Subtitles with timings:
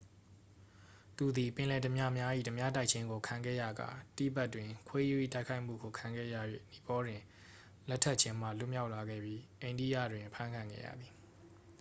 [1.17, 2.11] သူသည် ပင်လယ်ဓားပြများ၏
[2.47, 6.35] ဓားပြတိုက်ခြင်းကို ခံခဲ့ရကာ တိဘက်တွင် ခွေးရူး၏တိုက်ခိုက်မှုကို ခံခဲ့ရ၍
[6.71, 7.21] နီပေါတွင်
[7.89, 11.11] လက်ထပ်ရခြင်းမှ လွတ်မြောက်လာခဲ့ပြီး အိန္ဒိယတွင် အဖမ်းခံခဲ့ရသည်